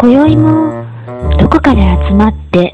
[0.00, 0.86] 今宵も
[1.40, 2.72] どこかで集まって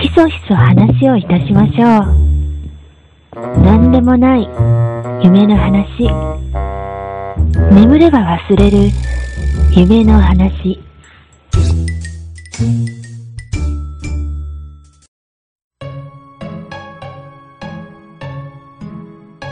[0.00, 3.60] ひそひそ話をいたしましょう。
[3.64, 4.48] 何でもない
[5.24, 6.08] 夢の話。
[7.74, 8.90] 眠れば忘れる
[9.72, 10.78] 夢の話。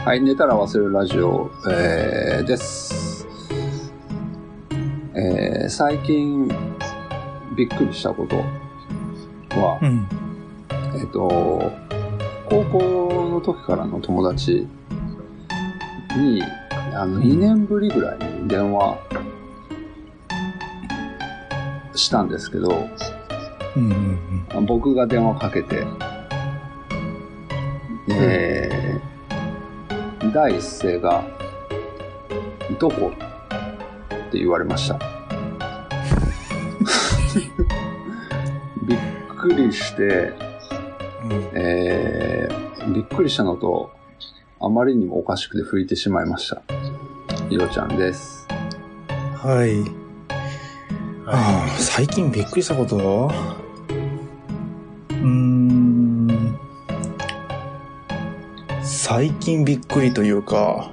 [0.05, 3.27] はい、寝たら忘れるラジオ、えー、です。
[5.15, 6.47] えー、最近、
[7.59, 8.37] びっくりしたこと
[9.59, 10.07] は、うん。
[10.97, 11.69] えっ、と、
[12.49, 14.65] 高校の時からの友達
[16.15, 16.41] に、
[16.93, 18.97] あの、2年ぶりぐらいに電話
[21.95, 22.87] したんですけど、
[23.75, 23.91] うん
[24.53, 25.85] うん僕が電話かけて、
[28.09, 31.25] えー第一声が、
[32.79, 33.11] どこ？
[33.11, 35.18] って言われました。
[39.39, 40.33] くりして、
[41.23, 41.31] うん。
[41.31, 41.49] うん。
[41.55, 42.59] えー
[42.93, 43.91] びっくりしたのと、
[44.59, 46.63] あまりにもおかしくて拭いてしまいました。
[47.49, 48.47] いろちゃんです。
[49.35, 49.83] はい。
[51.27, 53.29] ああ、最近びっくりしたこと？
[55.09, 56.57] うーん。
[58.81, 60.91] 最近びっくりというか、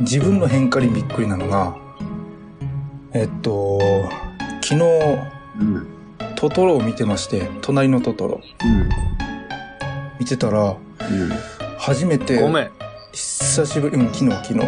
[0.00, 1.76] 自分の変化にびっくりなのが、
[3.12, 3.80] えっと、
[4.62, 4.84] 昨日、
[5.60, 5.86] うん。
[6.40, 8.40] トトロを見てまして、隣のトトロ。
[10.18, 11.22] 見てたら、うん。
[11.22, 11.30] うん。
[11.76, 12.70] 初めて、ごめん。
[13.12, 14.54] 久しぶり、うん、昨日、昨日。
[14.54, 14.66] ちょ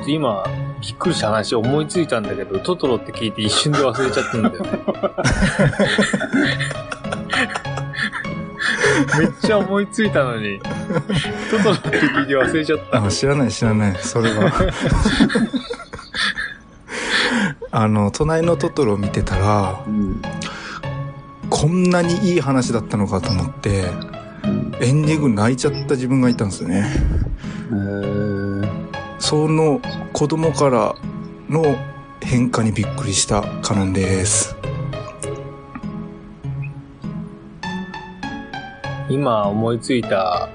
[0.00, 0.42] っと今、
[0.80, 4.70] びっくりした話思いついたんだけど、トトロって聞いて一瞬で忘れちゃったんだよね。
[9.18, 10.60] めっちゃ思いついたのに、
[11.50, 13.04] トトロって聞いて忘れちゃった。
[13.04, 14.50] あ、知らない知らない、それは。
[17.76, 20.22] あの、隣のトトロを見てたら、うん。
[21.50, 23.86] こんなにいい話だったのかと思って、
[24.44, 24.76] うん。
[24.80, 26.86] エンディング泣いちゃった自分がいたんですよね。
[27.70, 28.68] えー、
[29.18, 29.80] その
[30.12, 30.94] 子供から
[31.48, 31.76] の
[32.22, 34.54] 変化にびっくりしたカノンです。
[39.08, 40.48] 今思いついた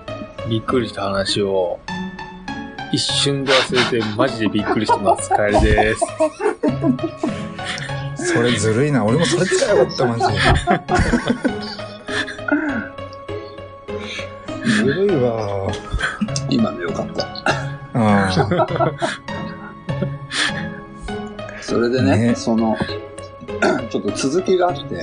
[0.50, 1.82] びっくりした話を、
[2.94, 5.30] 一瞬で忘れてマジでびっくりしてます。
[5.30, 6.06] カエルです。
[8.16, 9.06] それずるいな。
[9.06, 10.32] 俺もそれ使えばよかった、マジで。
[14.66, 15.72] ずるいわ。
[16.50, 17.28] 今のよかった。
[17.94, 18.32] ああ。
[21.62, 22.76] それでね、ねその、
[23.90, 24.96] ちょっと続きがあって、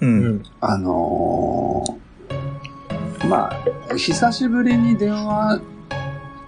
[0.00, 0.06] う。
[0.06, 0.42] うんん。
[0.60, 2.02] あのー
[3.28, 3.50] ま
[3.90, 5.60] あ、久しぶりに電話、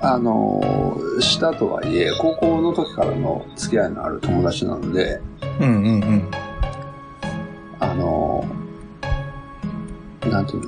[0.06, 5.20] あのーしたとはいえ、高校の時からの付き合いのある友達なので、
[5.60, 6.30] うんうんうん。
[7.80, 10.62] あのーなんていう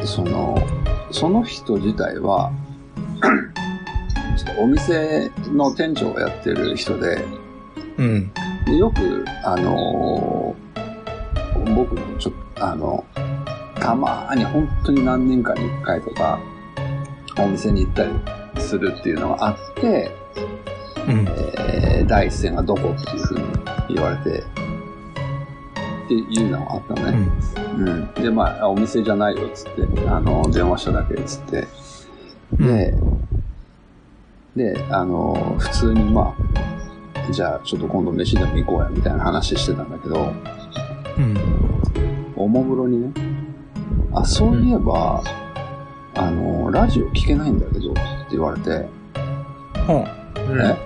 [0.00, 0.56] の、その、
[1.10, 2.50] その人自体は、
[4.58, 7.24] お店の店長をやってる人で、
[7.98, 8.32] うん。
[8.64, 13.04] でよく、あのー僕もちょっと、あの、
[13.78, 16.40] たまーに本当に何年かに一回とか、
[17.38, 18.10] お店に行ったり
[18.60, 20.10] するっていうのがあって、
[21.06, 21.26] うん。
[21.58, 23.44] えー第一声がどこっていうふうに
[23.94, 24.42] 言われて、っ
[26.08, 27.28] ていうのがあったのね。
[27.76, 28.22] うん。
[28.22, 31.68] で、まあ、あお店じゃないよっつって、あの、電話しただけっつって。
[32.58, 32.94] で、
[34.56, 40.32] で、あの、普通にまあ、じゃあちょっと今度飯でも行こうやみたいな話してたんだけど、
[41.18, 41.36] うん。
[42.36, 43.12] おもむろにね、
[44.14, 45.22] あ、そういえば、
[46.18, 48.00] あの、ラジオ聞けないんだけどって
[48.32, 48.86] 言われて、
[49.86, 50.04] ほ
[50.50, 50.60] うん。
[50.60, 50.76] え？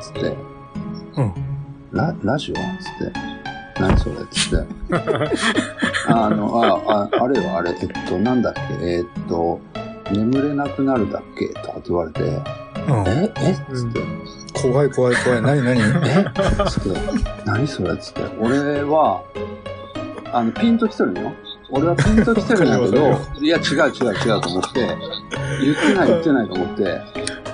[0.00, 0.36] つって、
[1.16, 1.32] うん。
[1.90, 2.54] ラ、ラジオ？
[2.54, 2.62] つっ
[3.12, 4.16] て、何それ？
[4.30, 4.66] つって。
[6.08, 9.60] あの、あ、あ、あれよ、あれ、えっと、なんだっけ、えっと、
[10.12, 11.48] 眠れなくなるだっけ？
[11.48, 12.40] とかって言われて、うん。
[13.08, 13.32] え？
[13.36, 13.54] え？
[13.74, 14.00] つって、
[14.62, 15.42] 怖い怖い怖い。
[15.42, 15.80] 何何？
[15.80, 16.24] え？
[16.70, 17.00] つって、
[17.44, 17.96] 何それ？
[17.96, 19.24] つって、俺は、
[20.32, 21.32] あの、ピンと来てるのよ。
[21.70, 24.96] 俺はピンと来てるんだけどいや、違う違う違うと思って、
[25.62, 27.00] 言ってない言ってないと思って、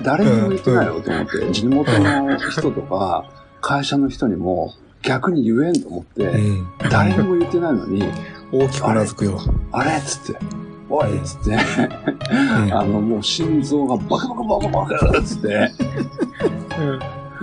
[0.03, 3.25] 誰にも言ってないよと思って、地元の人とか、
[3.61, 4.73] 会社の人にも
[5.03, 6.69] 逆に言えんと思って、うん。
[6.91, 8.05] 誰にも言ってないのに、
[8.53, 9.41] 大きくうなずくよ。
[9.73, 9.97] あれ？
[9.97, 10.41] っつって、
[10.89, 12.35] おいっつって、う
[12.67, 12.73] ん。
[12.73, 15.73] あの、もう心臓がバカバカバカバカっつって、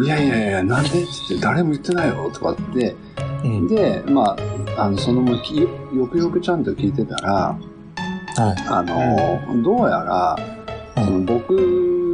[0.01, 1.03] いやいやいや、なんで？
[1.03, 2.95] っつって、誰も言ってないよとかって、
[3.43, 3.67] うん。
[3.67, 4.37] で、まあ、
[4.77, 8.67] あの、そのもきよよくよくちゃんと聞いてたら、はい。
[8.67, 10.35] あの、どうやら、
[10.97, 11.05] うん。
[11.05, 11.51] その僕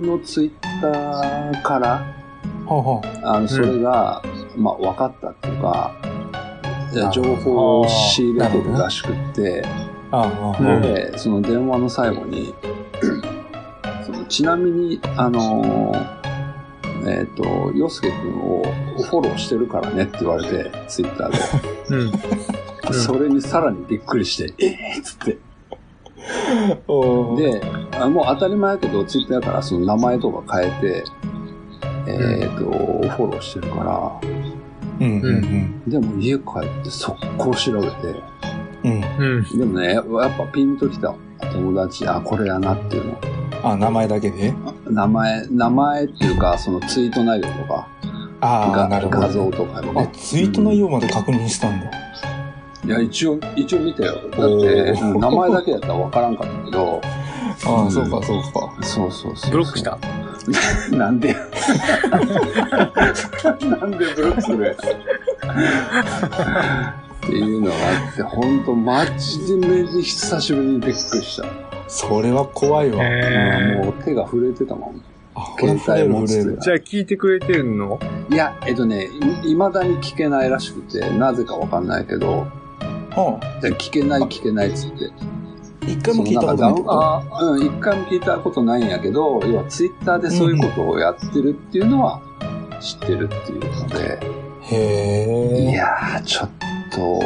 [0.04, 2.06] のツイッターから、
[2.66, 4.22] ほうほあの、それが、
[4.56, 5.92] まあ、分かったっていうか、
[7.14, 9.64] 情報を仕入れてるらしくって、
[10.12, 10.82] ああ、うん。
[10.82, 12.54] で、その電話の最後に、
[14.06, 16.17] そのちなみに、あのー
[17.08, 18.64] えっ、と、洋介くんを
[19.10, 21.38] フォローしてるからねって言われて、ツイッターで。
[21.90, 22.02] うん。
[22.02, 22.12] うん
[22.94, 25.38] それにさらにびっくりして、えーっつって。
[27.38, 27.62] で、
[28.00, 31.04] あもう当たり前やけど、ツイッターだからその名前とか変えて、
[32.08, 34.30] えっ、と、フォローしてるから、
[35.00, 38.24] うんうんでも家帰って速攻調べて、
[38.84, 38.92] うん。
[38.92, 39.46] うん。
[39.52, 39.60] うん。
[39.60, 40.06] でもね、やっ
[40.38, 41.14] ぱピンときた
[41.52, 43.18] 友達、あ、これやなっていうの。
[43.64, 44.54] あ、名前だけで？
[44.90, 47.88] 名前、名前っていうか、そのツイート内容とか、
[48.42, 49.20] ああ、ながるほど。
[49.22, 50.12] 画像とかもあね、。
[50.14, 51.90] ツイート内容まで確認したんだ。
[52.86, 54.14] いや、一応、一応見たよ。
[54.14, 54.22] だっ
[54.62, 57.02] て、名前だけやったらわからんかったけど、
[57.66, 58.72] ああ、うんそうか、そうか。
[58.82, 59.52] そうそうそう。
[59.52, 59.98] ブロックした？
[60.96, 61.36] なんで
[62.08, 62.18] な
[63.86, 64.66] んでブロックする？
[64.68, 64.82] やつ
[67.28, 71.48] っていうのがあって、ほんとマジでめに久しぶりにびっくりした。
[71.90, 73.04] それは怖いわ。
[73.04, 75.02] へもう手が震えてたもん。
[75.36, 78.00] あ、携帯持つ震えるじゃあ聞いてくれてるの？
[78.30, 79.06] いや、えっとね、
[79.44, 82.48] い未だに聞けないらしくて、なぜかわかんないけど、
[83.12, 85.12] はで聞けない聞けないっつって。
[85.12, 86.74] あ、一回も聞いたことない
[87.44, 92.22] うん、一回も聞いたことないんやけど、要はツイッターでそういうことをやってるっていうのは
[92.82, 94.26] 知ってるっていうので、と
[94.62, 95.72] へえ。
[95.72, 96.50] いやー、ちょっ
[96.98, 97.20] と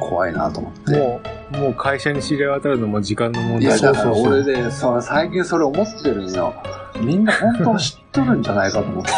[0.00, 0.98] 怖いなと思って。
[0.98, 1.20] も
[1.52, 6.54] う、もう会社に知れ渡るのも時間の問いや、題だから俺で、そう最近それ思ってるんよ。
[7.00, 9.10] みんな本当は知っとるんじゃないかと思って。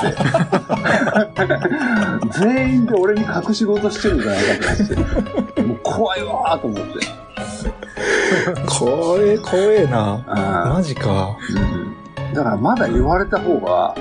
[2.39, 5.63] 全員で俺に隠し事してるんじゃないかと思って。
[5.63, 6.93] もう怖いわーと思って。
[8.67, 10.25] これ、怖えな。
[10.29, 11.37] あマジか。
[11.57, 12.03] うん
[12.35, 13.95] だからまだ言われた方が、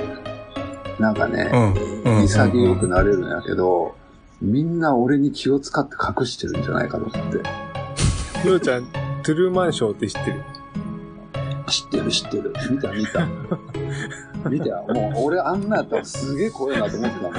[0.99, 2.19] なんかね、うん。
[2.19, 2.23] うん。
[2.23, 3.95] 潔くなれるんやけど、
[4.41, 7.43] みんな俺に気を使って隠してるんじゃないかと思って。
[8.43, 8.87] りょうちゃん、
[9.21, 10.43] トゥルーマンショーって知ってる？
[11.67, 12.53] 知ってる知ってる。
[12.71, 13.27] 見た見た。
[14.49, 14.85] 見たよ。
[14.89, 17.33] もう俺あんなやったらすげえ怖いなと思ってたもん。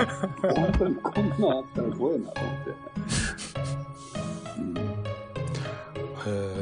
[0.55, 2.71] 本当にこんなのあったら怖いなと思って。
[4.59, 4.81] うんへ
[6.29, 6.62] え。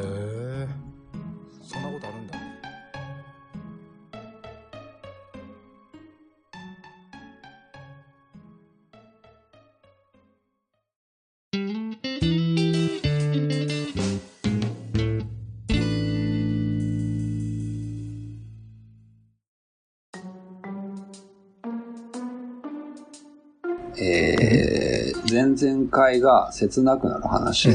[25.58, 27.68] 前々回が切なくなる話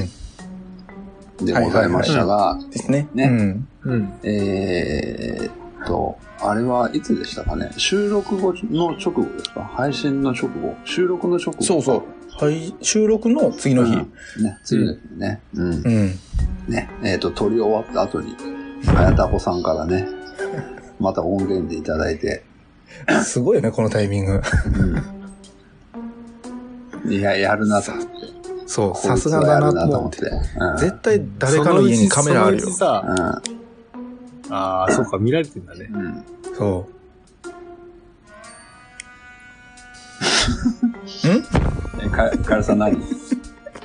[1.38, 3.08] でございましたが、ですね。
[3.14, 3.58] ね。
[4.24, 7.72] えーっと、あれはいつでしたかね？
[7.78, 9.64] 収録後の直後ですか？
[9.76, 10.76] 配信の直後？
[10.86, 12.04] 収録の直後そうそう。
[12.38, 13.94] はい、収録の次の日。
[13.94, 15.42] うんね、次の日にね。
[15.56, 15.74] うん。
[15.74, 16.20] うん。
[16.68, 18.36] ね、えっ、と、撮り終わった後に、
[18.98, 20.08] あやたこさんからね、
[21.00, 22.44] また音源でいただいて、
[23.24, 24.34] すごいよね、このタイミング。
[24.34, 24.42] うん。
[27.10, 28.12] いや、やるなと思って。
[28.68, 30.22] そう、さすがだなと思って。
[30.60, 30.78] うん。
[30.78, 32.68] 絶対誰かの家にカメラあるよ
[34.50, 35.90] ああ、そうか、見られてんだね。
[35.92, 36.16] うん。
[42.04, 42.12] うん？
[42.12, 42.98] か、かるさん何？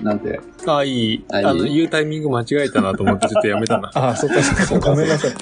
[0.02, 0.40] なんて？
[0.66, 1.24] ああ、いい。
[1.30, 1.46] あいい？
[1.46, 3.90] あの、言うタイミング間違えたなと思ってちょっとやめたなう。
[3.94, 4.90] あ、そっかそっか。
[4.90, 5.30] ごめんなさい。
[5.30, 5.36] うん。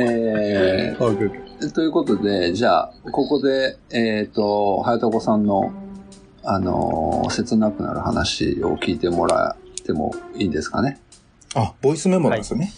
[0.00, 5.72] え オッケーオッケーー、ということで、じゃあ、ここで、えっ、と、はやたこさんの、
[6.44, 10.98] あのー切なくなる話を聞いてもらってもいいんですかね？
[11.54, 12.72] あ、ボイスメモなんですよね。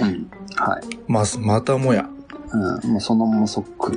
[0.00, 0.30] うん。
[0.56, 0.82] はい。
[1.08, 2.08] ま、またもや。
[2.52, 2.90] うん。
[2.92, 3.92] もうそのままそっく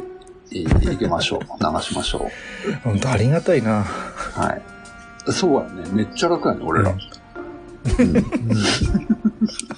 [0.49, 1.39] り、いいけましょう。
[1.61, 2.73] 流しましょう。
[2.83, 3.83] 本当ありがたいな。
[3.83, 4.49] は
[5.27, 5.31] い。
[5.31, 5.89] そうやね。
[5.91, 6.91] めっちゃ楽やね、俺ら。
[6.91, 6.97] うん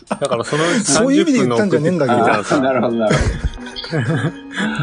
[0.09, 2.17] だからそのうちそういう意味で30分の言ったんじゃねえんだけど
[2.61, 3.21] なるほど、なるほ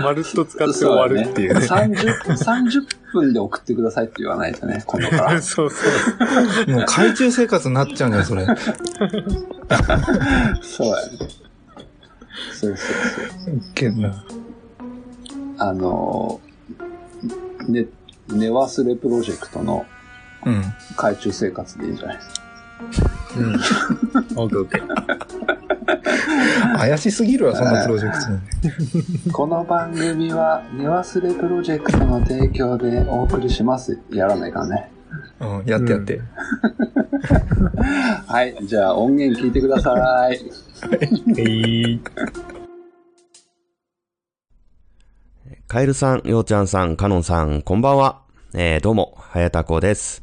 [0.02, 1.61] まるっと使って終わるっていうね。
[1.61, 1.97] そうだね。
[1.97, 5.43] 30, 30分で送ってくださいって言わないとね、今度から。
[5.43, 5.76] そうそ
[6.67, 6.71] う。
[6.71, 8.47] もう海中生活になっちゃうんだよ、それ。
[10.62, 11.19] そうやね。
[12.52, 12.76] そうそう
[13.45, 13.57] そう。
[13.57, 14.25] いけんな。
[15.59, 17.87] あのー、ね、
[18.29, 19.87] 寝忘れプロジェクトの
[20.47, 20.64] うん。
[20.97, 22.50] 海中生活でいいんじゃないですか。
[23.37, 23.55] うん。
[24.37, 24.89] オッケーオッケー。
[26.79, 28.19] 怪しすぎるわ、そんなプロジェク
[29.27, 29.33] ト。
[29.33, 34.01] この番組は寝忘れプロジェクトの提供でお送りします。
[34.11, 34.91] やらないかんね。
[35.41, 36.21] うん、やってやって。
[38.27, 38.57] はい。
[38.63, 40.41] じゃあ音源聞いてください。
[41.39, 42.01] えい。
[45.67, 48.23] カエルさん、ようちゃんさん、かのんさん、こんばんは。
[48.55, 50.23] えー、どうも、はやたこです。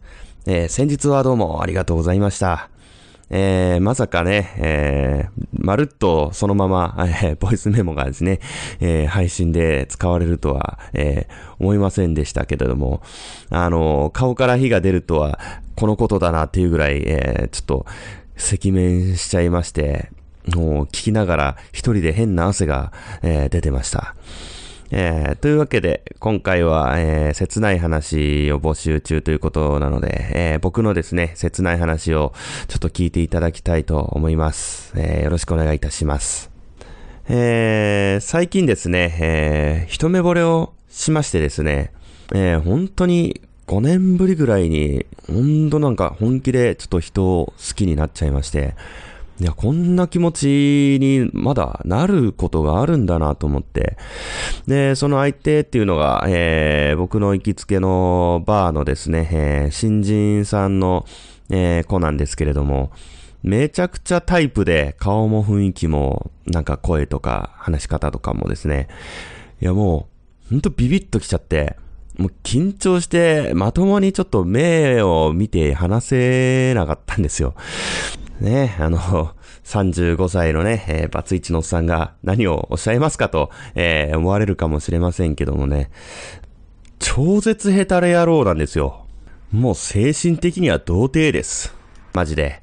[0.50, 2.70] えー、先日はどうもありがとうございました。
[3.30, 8.40] えー、まさかね、えー、まるっとそのまま、えー、ボイスメモがですね、
[8.80, 13.02] えー、配信で使われるとは、えー、思いませんでしたけれども、
[13.50, 15.38] あの、顔から火が出るとは、
[15.76, 17.86] このことだなっていうぐらい、えー、ちょっと、
[18.38, 20.12] 赤面しちゃいまして、
[20.56, 24.16] もう聞きながら一人で変な汗が、えー出てました。
[24.90, 32.34] えーというわけで、今回は、えー切ない話を募集中ということなので、えー僕のですね、切ない話を
[32.68, 34.94] ちょっと聞いていただきたいと思います。
[34.96, 36.50] えよろしくお願いいたします。
[37.28, 41.92] え最近ですね、え一目惚れをしましてですね、
[42.34, 48.76] え本当に5年ぶりぐらいに、本当なんか本気でちょっと人を好きになっちゃいまして、
[49.40, 53.98] いや、こんな気持ちにまだなることがあるんだなと思って。
[54.66, 61.06] で、その相手っていうのが、えー僕の行きつけのバーのですね、えー新人さんの、
[61.52, 62.92] えー子なんですけれども、
[63.44, 68.88] めちゃくちゃタイプで、顔も雰囲気も、なんか声とか話し方とかもですね、
[69.62, 70.08] いやも
[70.48, 71.78] う、ほんとビビッときちゃって、
[72.18, 77.54] もう緊張して、まともにちょっと目を見て話せなかったんですよ。
[78.40, 79.00] ね、あの、
[79.66, 85.90] 35歳のね、えーバツイチのおっさんが何をおっしゃいますかと、えー思われるかもしれませんけどもね、
[87.00, 89.06] 超絶ヘタレ野郎なんですよ。
[89.52, 91.74] もう精神的には童貞です。
[92.14, 92.62] マジで。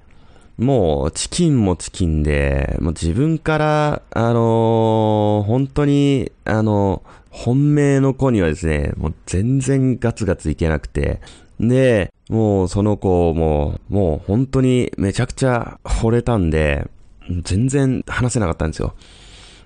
[0.59, 11.21] もう、チキンもチキンで、もう自分から、あのー本当に、あの本命の子にはですね、もう全然ガツガツいけなくて、
[11.61, 16.89] で、もうその子も、もう本当にめちゃくちゃ惚れたんで、
[17.43, 18.95] 全然話せなかったんですよ。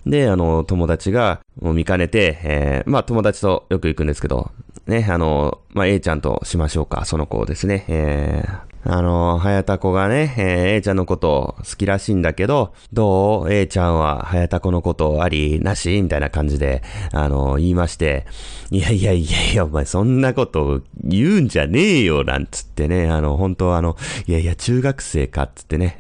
[0.06, 4.50] で、あの、友達が、もう見かねて、えーまあ友達とよく行くんですけど、
[4.86, 16.00] ね、あの、まあ A ちゃんとしましょうか、その子をですね、えーあの、はやたこがね、えー A ちゃんのこと好きらしいんだけど、どう ?A ちゃんははやたこのことありなし？
[16.00, 16.82] みたいな感じで、
[17.12, 18.26] あの、言いまして、
[18.70, 25.96] いやいやいやいや、お前そんなこと言うんじゃねえよ、なんつってね、あの、本当あの、いやいや、中学生か、つってね、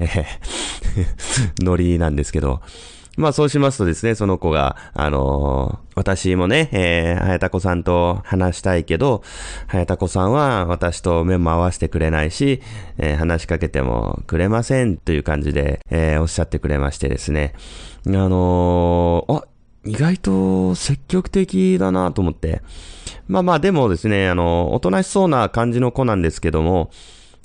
[1.60, 2.60] ノリなんですけど、
[3.18, 9.24] まあそうしますとですね、その子が、あのー私もね、えー、はやたこさんと話したいけど、
[9.66, 12.62] はやたこさんは私と目も合わせてくれないし、
[12.98, 17.54] えー話しかけてもくれませんという感じで、えーおっしゃってくれましてですね。
[18.06, 19.44] あのーあ、
[19.84, 22.62] 意外と積極的だなと思って。
[23.26, 26.90] まあまあでもですね、あの、おとなしそうな感じの子なんですけども、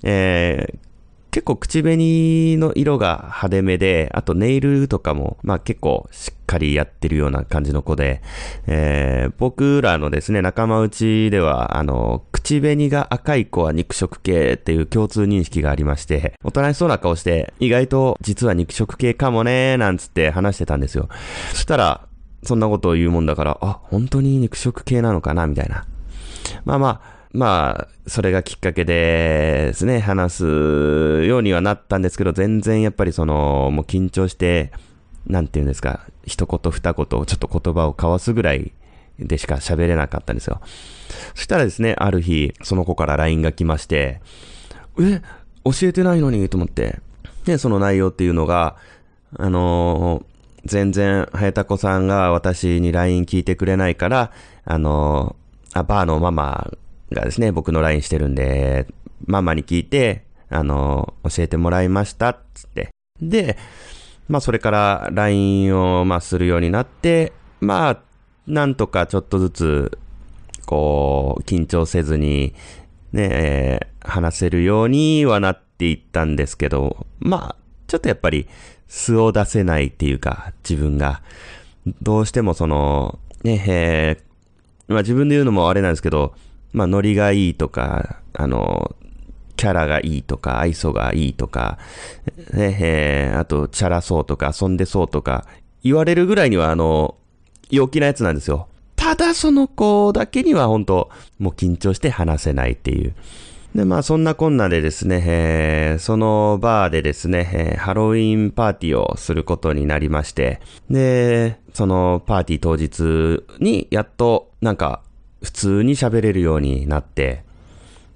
[0.04, 0.93] えー
[1.34, 8.22] 結構口紅の色が派手めで、あとネイルとかも、まあ結構しっかりやってるような感じの子で、
[8.68, 21.10] えー僕らのですね、仲間内では、あの、口紅が赤い子は肉食系っていう共通認識がありまして、おとなしそうな顔して、意外と実は肉食系かもね、なんつって話してたんですよ。
[21.54, 22.06] そしたら、
[22.44, 25.88] そんなことを言うもんだから、あ、本当に肉食系なのかな、みたいな。
[26.64, 30.44] まあまあ、まあ、それがきっかけでですね、話す
[31.26, 34.72] ようにはなったんですけど、全然やっぱりその、もう緊張して、
[35.26, 38.72] なんていうんですか、一言二言、ちょっと言葉を交わすぐらい
[39.18, 40.62] でしか喋れなかったんですよ。
[41.34, 44.22] そしたらですね、ある日、その子から LINE が来まして、
[45.00, 45.22] え、
[45.64, 47.00] 教えてないのにと思って。
[47.46, 48.76] で、その内容っていうのが、
[49.38, 50.34] あのー
[50.66, 54.32] 全然、はやたこさんが私に LINE 聞いてくれないから、
[54.64, 55.36] あの
[55.74, 56.72] あ、バーのママ
[57.14, 58.88] がですね、僕の LINE してるんで、
[59.26, 62.90] ママに聞いて、あの教えてもらいました、つって。
[63.22, 63.58] で、
[64.28, 68.02] まあそれから LINE を、まあするようになって、まあ、
[68.48, 69.98] なんとかちょっとずつ、
[70.66, 72.54] こう、緊張せずに、
[73.12, 77.56] ね、えー話せるようにはなっていったんですけど、まあ、
[77.88, 78.50] ちょっとやっぱり
[78.90, 81.22] 素を出せないっていうか、自分が、
[82.02, 84.34] どうしてもその、ね、えー
[84.88, 86.34] まあ自分で言うのもあれなんですけど、
[86.74, 88.96] まあノリがいいとか、あの、
[89.56, 91.78] キャラがいいとか、愛想がいいとか、
[92.54, 95.46] ね、えーあと、チャラそうとか、遊んでそうとか、
[95.84, 97.16] 言われるぐらいには、あの、
[97.70, 98.68] 陽気なやつなんですよ。
[98.96, 103.14] ただその子だけには本当もう緊張して話せないっていう。
[103.76, 115.02] で、まあそんなこんなでですね、えーそのバーでですね、えーハロウィンパーティーをすることになりまして、で、そのパーティー当日にやっとなんか
[115.44, 117.44] 普通に喋れるようになって、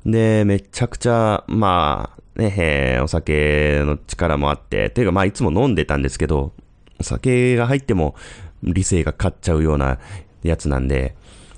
[0.06, 6.54] で、めちゃくちゃ、まあ、ね、えお酒の力もあって、ていうかまあいつも飲んでたんですけど、
[7.00, 8.16] お酒が入っても
[8.64, 10.00] 理性が勝っちゃうような
[10.44, 11.16] やつなんで、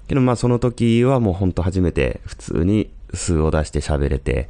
[0.07, 4.49] けどまあその時はもうほんと初めて普通に素を出して喋れて、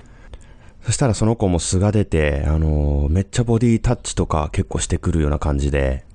[0.86, 6.06] そしたらその子も素が出て、あのめっちゃボディタッチとか結構してくるような感じで、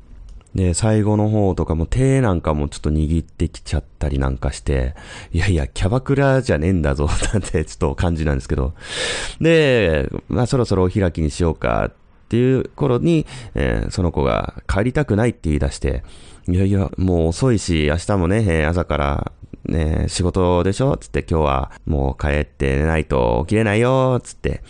[0.55, 4.95] で、最後の方とかも手なんかもちょっと握ってきちゃったりなんかして、
[5.33, 8.75] いやいや、キャバクラじゃねえんだぞ、なんてちょっと感じなんですけど。
[9.41, 11.93] で、まあそろそろお開きにしようかっ
[12.29, 16.05] ていう頃に、えー、その子が帰りたくないって言い出して、
[16.47, 19.33] いやいや、もう遅いし、明日もね、朝から
[19.65, 20.97] ね、仕事でしょ？
[20.99, 24.63] つって今日はもう帰ってないと起きれないよつって。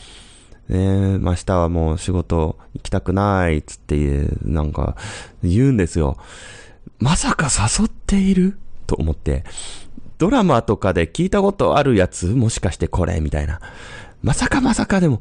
[0.68, 4.96] ねま、明日はもう仕事行きたくないっつってなんか
[5.42, 6.16] 言うんですよ。
[6.98, 8.56] まさか誘っている？
[8.86, 9.44] と思って。
[10.16, 12.26] ドラマとかで聞いたことあるやつ？
[12.26, 13.20] もしかしてこれ？
[13.20, 13.60] みたいな。
[14.22, 15.20] まさかまさかでも、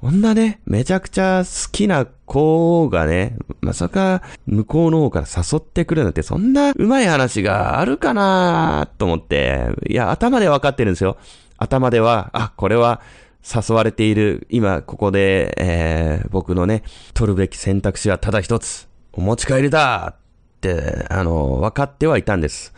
[0.00, 8.88] こんなね、めちゃくちゃ好きな子がね、まさか向こうの方から誘ってくるなんてそんな上手い話があるかな？
[8.96, 11.18] と思って、いや、頭でわかってるんですよ。
[11.58, 13.02] 頭では、あ、これは
[13.44, 16.82] 誘われている、今ここで、えー、僕のね、
[17.14, 18.88] 取るべき選択肢はただ一つ。
[19.12, 20.20] お持ち帰りだっ
[20.60, 22.72] て、あの、分かってはいたんです。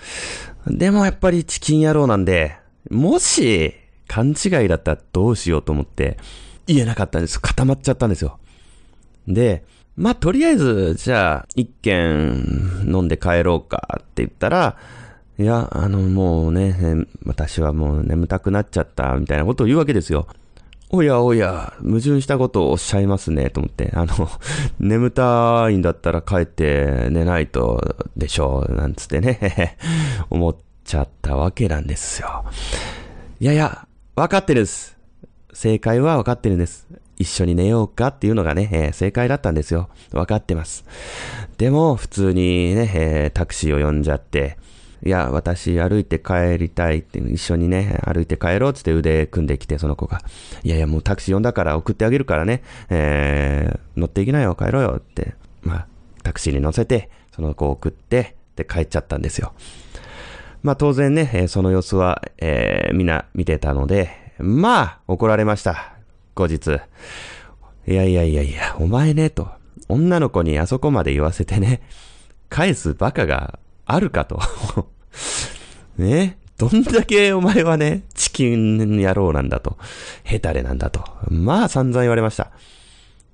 [0.67, 2.57] でもやっぱりチキン野郎なんで、
[2.91, 3.75] もし、
[4.09, 6.17] 勘違いだったらどうしようと思って、
[6.67, 7.41] 言えなかったんです。
[7.41, 8.39] 固まっちゃったんですよ。
[9.27, 9.65] で、
[9.97, 14.77] まあ、とりあえず、じゃあ、一軒飲んで帰ろうかって言ったら、
[15.39, 20.27] いや、あの、もうね、私はもう眠たくなっちゃった、みたいなことを言うわけですよ。
[20.95, 23.91] おやおや、矛盾したことをおっしゃいますね、と思って。
[23.95, 24.29] あの、
[24.79, 29.79] 眠たいんだったら帰って寝ないとでしょう、なんつってね、
[30.29, 32.45] 思っちゃったわけなんですよ。
[33.41, 34.99] いやいや、わかってるです。
[35.55, 36.87] 正解はわかってるんです。
[37.19, 39.89] 一緒に寝ようかっていうのがね、えー、正解だったんですよ。
[40.13, 40.85] わかってます。
[41.57, 44.59] でも、普通にね、えー、タクシーを呼んじゃって、
[45.05, 50.23] いや、私歩いて帰りたいって、一緒にね、歩いて帰ろうってって腕組んできて、その子が。
[50.63, 55.35] いやいや、もうタクシー呼んだから送ってあげるからね、えー、乗っていきなよ、帰ろうよって。
[55.63, 55.87] まあ、
[56.23, 59.53] タクシーに乗せて、その子を送って、で、帰っちゃったんですよ。
[60.63, 65.97] まあ当然ね、えー、その様子は、えー、みんな見てたので、まあ、怒られました。
[66.35, 66.81] 後日。
[67.87, 69.49] いやいやいやいや、お前ね、と。
[69.89, 71.83] 女の子にあそこまで言わせてね、
[72.49, 74.41] 返すバカがあるかと。
[75.99, 79.79] ねどんだけお前はね、チキン野郎なんだと。
[80.23, 81.03] ヘタレなんだと。
[81.29, 82.53] まあ散々言われました。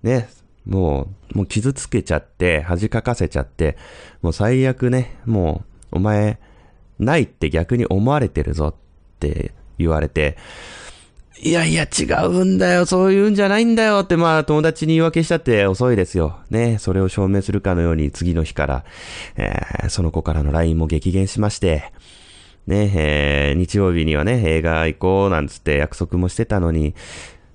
[0.02, 0.30] ね。
[0.64, 3.76] もう、もう傷つけちゃって、恥かかせちゃって、
[4.22, 5.62] もう最悪ね、も
[5.92, 6.38] う、お前、
[6.98, 8.74] ないって逆に思われてるぞっ
[9.20, 10.38] て言われて、
[11.40, 14.16] いやいや違うんだよ、そういうんじゃないんだよって。
[14.16, 16.40] まあ友達に言い訳したって遅いですよ。
[16.50, 18.84] ね、それを証明するかのように次の日から、
[19.36, 21.92] えー、その子からの LINE も激減しまして、
[22.66, 26.94] ね、えー、日曜日にはね、映画行こうなんつって約束もしてたのに、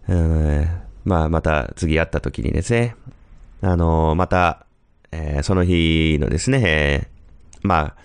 [0.07, 0.67] うん、
[1.03, 2.95] まあまた次会った時にですね、
[3.61, 4.65] あのー、また、
[5.11, 7.95] えー、その日のですね、えー、まあ、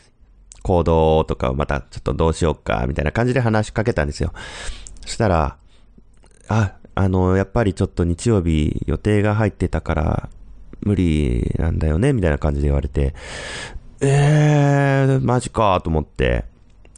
[0.62, 4.32] 行動とかをまたちょっとどうしようか、みたいな感じで話しかけたんですよ。
[5.02, 5.56] そしたら、
[6.48, 10.28] あ、あの、やっぱりちょっと日曜日予定が入ってたから
[10.80, 13.14] 無理なんだよね、みたいな感じで言われて、
[14.00, 16.44] えー、マジかと思って、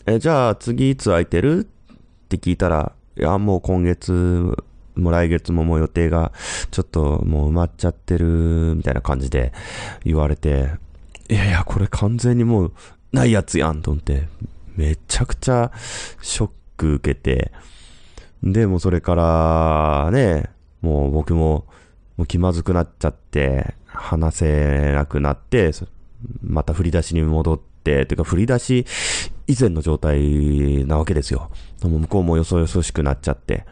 [0.06, 1.60] え、じゃあ次いつ空いてる？
[1.60, 4.56] って聞いたら、いや、もう今月、
[4.96, 6.32] も来月ももう予定が
[6.70, 9.52] ちょっともう埋まっちゃってる、みたいな感じで
[10.04, 10.70] 言われて、
[11.28, 12.72] いやいや、これ完全にもう
[13.12, 14.28] ないやつやんと思って、
[14.76, 15.72] めちゃくちゃ
[16.22, 17.52] ショック受けて、
[18.42, 20.50] で、もそれからね、
[20.80, 21.66] もう僕も
[22.16, 25.72] もう気まずくなっちゃって、話せなくなって、
[26.42, 28.86] また振り出しに戻って、てか振り出し
[29.46, 31.50] 以前の状態なわけですよ。
[31.82, 33.64] も向こうもよそよそしくなっちゃって。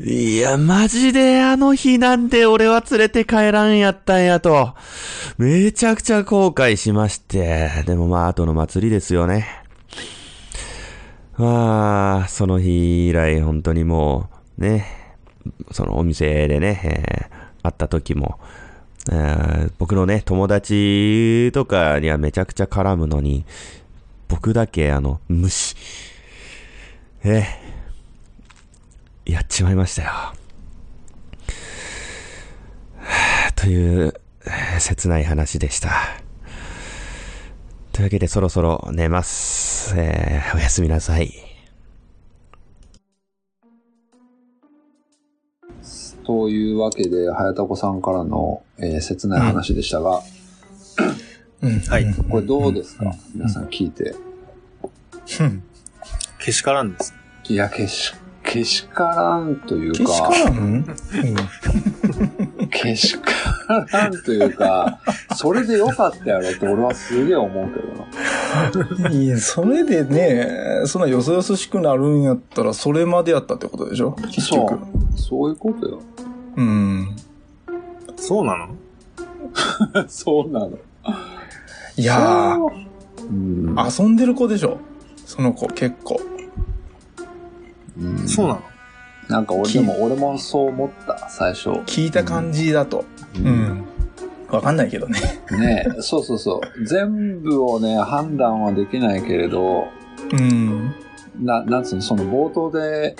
[0.00, 4.74] いや、マジであの日なんで俺は連れて帰らんやったんやと、
[5.38, 9.63] めちゃくちゃ後悔しまして、でもまあ後の祭りですよね。
[11.36, 14.86] まあ、その日以来本当にもう、ね、
[15.72, 18.38] そのお店でね、えー、会った時も、
[19.10, 23.44] えー、僕のね、友達とかにはめちゃくちゃ絡むのに、
[24.28, 25.74] 僕だけあの、無視。
[27.24, 30.10] えー、やっちまいましたよ。
[33.56, 34.14] という、
[34.78, 36.23] 切ない話でした。
[37.94, 39.94] というわけでそろそろ寝ます。
[39.96, 41.32] えー、おやすみなさい。
[46.24, 50.22] というわけで、早田子さんからの、えー、切ない話でしたが、
[51.62, 52.14] うん、はい。
[52.28, 54.16] これどうですか、皆さん聞いて。
[55.40, 55.62] うん。
[56.40, 57.14] けしからんです。
[57.44, 60.84] いや、けし、けしからんというけしかか、らん
[62.68, 63.32] けしか
[63.92, 65.00] らんというか、
[65.36, 69.06] それでよかったやろって俺はすげえ思うけどな。
[69.06, 69.12] うん。
[69.12, 70.48] いや、それでね、
[70.86, 74.12] そんなよそよそしくなるんやったら、それまでやったってことでしょ？
[74.12, 74.74] 結そ局。
[74.74, 74.78] う。
[75.16, 76.00] そういうことよ。
[76.56, 77.16] うん。
[78.16, 78.68] そうなの？
[80.08, 80.70] そうなの。
[81.96, 83.74] いやうん。
[83.74, 84.78] ー、遊んでる子でしょ？
[85.26, 86.20] その子、結構。
[87.98, 88.62] うんそうなの？
[89.28, 91.70] なんか俺でも、俺もそう思った、最初。
[91.86, 93.04] 聞いた感じだと。
[93.36, 93.84] うん。
[94.50, 95.18] わかんないけどね。
[95.50, 96.60] ねえそうそうそう。
[96.84, 99.88] 全部をね、判断はできないけれど、
[100.32, 100.94] うん。
[101.40, 103.16] な、なんつうの、その冒頭で、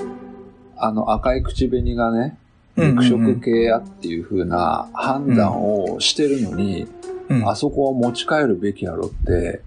[0.77, 2.19] あの赤い口紅がね、
[2.77, 6.89] うんうんうん肉食系やっていう風な判断をしてるのに、
[7.29, 7.49] うん。
[7.49, 9.63] あそこは持ち帰るべきやろって、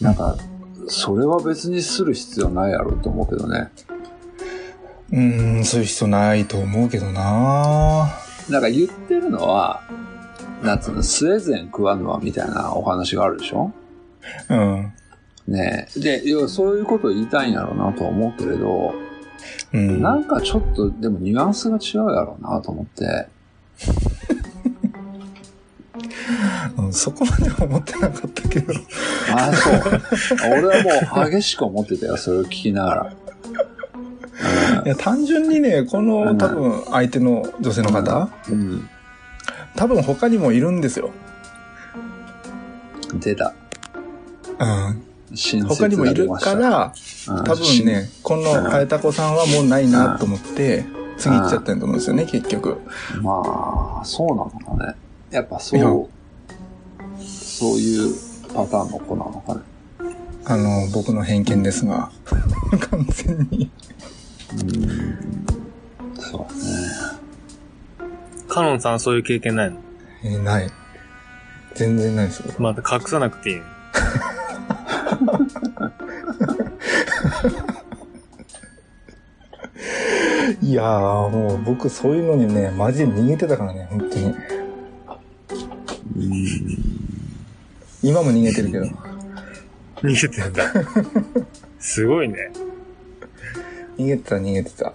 [0.00, 0.36] なんか、
[0.88, 3.70] それは別にする必要ないやろと思うけどね。
[5.12, 8.08] うん、そういう必要ないと思うけどな
[8.48, 9.82] なんか言ってるのは、
[10.62, 13.72] なんつうの、スウェーデン食わぬわみたいなお話があるでしょ？
[14.48, 14.92] うん。
[15.48, 16.00] ねえ。
[16.00, 18.92] で、要はそういうことを言いたいんやろうなとは思うけれど、
[19.72, 20.02] うん。
[20.02, 23.26] なんかちょっとでもニュアンスが違うやろうなと思って、
[26.76, 28.74] う んそこまでは思ってなかったけど。
[29.34, 29.74] ああ、そう。
[30.52, 30.82] 俺は
[31.14, 33.12] もう激しく思ってたよ、それを聞きながら。
[34.84, 38.88] いや、単純にね、こうのん多分相手の女性の方、うん。
[39.76, 41.10] 多分他にもいるんですよ。
[43.14, 43.54] 出た。
[44.58, 45.02] うん。
[45.34, 46.94] 親他にもいるから、ら
[47.44, 50.84] 多分ね、この早田子さんはもうないなと思って、
[51.18, 52.78] 次行っちゃったんだと思うんですよね、結局。
[53.22, 54.94] まあ、そうなのかね。
[55.30, 56.08] やっぱそう、
[57.22, 58.14] そういう
[58.54, 59.60] パターンの子なのかね。
[60.46, 62.10] あの、僕の偏見ですが、
[62.90, 63.70] 完全に。
[64.52, 66.20] うん。
[66.20, 66.60] そうだね。
[68.48, 69.78] カノンさんそういう経験ないの？
[70.24, 70.70] えーない。
[71.74, 72.52] 全然ないですよ。
[72.58, 73.64] また隠さなくていいの？
[80.62, 84.34] いやー、もう僕そういうのにね、マジで逃げてたからね、本当に。
[88.02, 88.86] 今も逃げてるけど。
[90.02, 90.72] 逃げてんだ。
[91.78, 92.50] すごいね。
[94.00, 94.92] 逃げてた、逃げてた。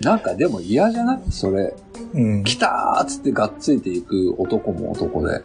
[0.00, 1.20] なんかでも嫌じゃない？
[1.30, 1.74] それ。
[2.14, 2.44] うん。
[2.44, 5.42] 来たーっつってがっついていく男も男で。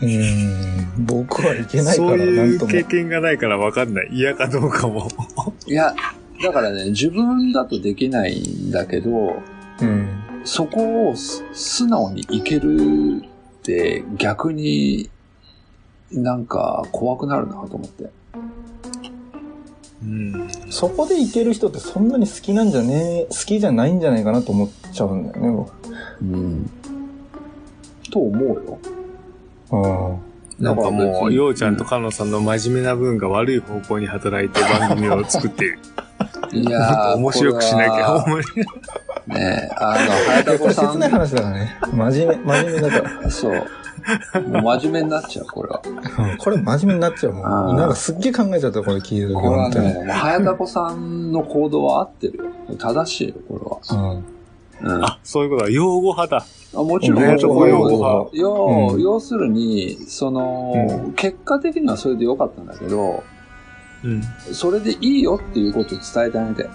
[0.00, 1.04] うん。
[1.04, 2.72] 僕はいけないかそうら、なんとも。
[2.72, 4.08] いう経験がないから分かんない。
[4.12, 5.08] 嫌かどうかも。
[5.66, 5.94] いや、
[6.42, 9.42] だからね、自分だとできないんだけど、
[9.80, 10.08] うん。
[10.44, 13.22] そこをす素直にいける
[13.58, 15.10] って逆に
[16.12, 18.10] なんか怖くなるなと思って。
[20.04, 20.48] うん。
[20.70, 25.72] そこでいける人ってそんなに好きなんじゃねえ、好きじゃないんじゃないかなと思っちゃうんだよね、僕。
[26.22, 26.70] うん。
[28.10, 28.78] と思うよ。
[29.72, 30.64] うん。
[30.64, 35.78] なんかもう、ようちゃんとカノンさんの真面目な分が悪い方向に働いて番組を作っている。
[36.52, 38.20] いやー面白くしなきゃ。
[38.22, 38.40] これは
[39.26, 41.76] ねえ、あの、早田子され切ない話だからね。
[41.92, 43.26] 真面目、真面目だから。
[43.26, 43.66] ん、そう。
[44.48, 45.82] もう真面目になっちゃう、これは。
[45.84, 47.76] うんこれ真面目になっちゃうもあーん。
[47.76, 49.68] なんかすっげえ考えちゃった、これ聞いてる時、これは。
[49.70, 52.44] ね、もう早田子さんの行動は合ってるよ。
[52.78, 54.20] 正しいよ、これは。
[54.82, 54.94] うん。
[54.96, 55.04] うん。
[55.04, 55.70] ああ、そういうことだ。
[55.70, 56.82] 用語派だ。
[56.82, 63.22] もちろん、うんもちろん、用語要派要うん要するに、その、結果的にはそれで良かったんだけど、
[64.04, 64.22] うん。
[64.52, 66.68] それでいいよっていうことを伝えてあげて。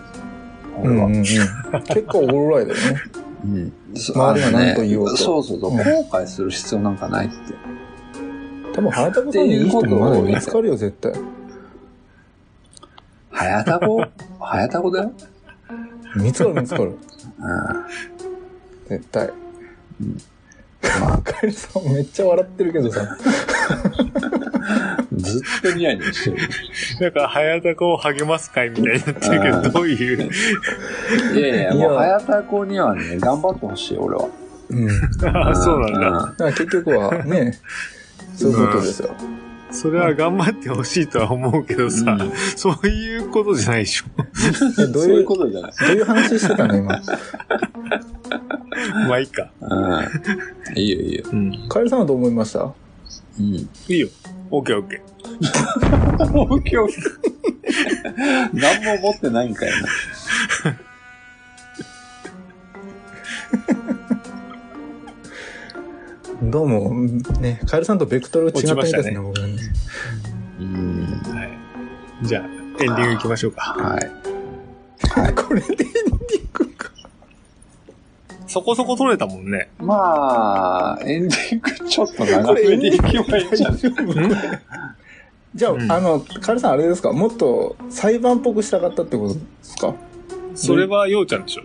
[0.81, 1.05] 俺は。
[1.05, 1.23] うんうんうん。
[1.85, 3.01] 結構オールライだよね。
[3.43, 3.73] うん。
[3.95, 5.71] 周りが何と言おうとそうそうそう。
[5.71, 7.35] うん後悔する必要なんかないって。
[8.73, 11.13] 多分、早田子さんにいい人もまだ見つかるよ、絶対。
[13.31, 14.05] 早田子
[14.39, 15.11] 早田子だよ。
[16.15, 16.83] 見つかる、見つかる。
[16.85, 16.95] うん。
[18.87, 19.29] 絶対。
[21.01, 23.17] まあ、カエルさんめっちゃ笑ってるけどさ。
[25.29, 26.37] ずっとニヤニヤしてる。
[27.01, 30.29] なんか、早田子を励ます会みたいになってるけあーど、どういう？
[31.37, 34.27] いやいや、もう早田子にはね、頑張ってほしい、俺は。
[34.69, 34.89] うん。
[35.27, 35.99] あ、そうなんだ。
[35.99, 37.57] だから結局はね、
[38.35, 39.09] そういうことですよ。
[39.71, 44.05] それは頑張ってほしいとは思うけどさ、うんそういうことじゃないでしょ。
[44.81, 45.71] え どうそういいうう、ことじゃない。
[45.79, 46.99] どういう話してたの今？
[49.07, 49.51] まあいいか。
[49.61, 50.77] うん。
[50.79, 51.23] いいよ、いいよ。
[51.31, 51.65] うん。
[51.69, 52.61] カエルさんはどう思いました？
[53.39, 53.45] うん。
[53.55, 54.07] いいよ。
[54.49, 55.03] オッケーオッケも
[55.39, 56.97] う今日、
[58.53, 59.75] 何も持ってないんかいな。
[66.51, 66.93] どうも、
[67.41, 69.53] ね、カエルさんとベクトル違ったみたいですね、落僕はね。
[70.59, 71.21] うん。
[72.23, 73.61] じゃあ、エンディング行きましょうか。
[73.77, 74.11] はい。
[75.35, 76.91] これでエンディングか。
[78.47, 79.69] そこそこ取れたもんね。
[79.79, 83.79] まあ、エンディングちょっと長めでいけばいいんじゃない？
[85.55, 87.11] じゃあ、うんあの、カルさんあれですか？
[87.11, 89.93] もっと裁判っぽくしたかったってことですか？
[90.55, 91.61] それはようちゃんでしょ。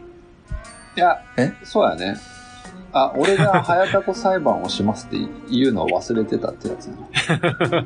[0.97, 2.17] いやえ、そうやね。
[2.93, 5.17] あ、俺が早田子裁判をしますって
[5.51, 6.93] 言うのを忘れてたってやつや
[7.39, 7.85] な。